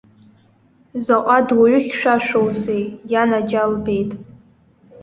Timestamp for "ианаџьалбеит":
3.13-4.11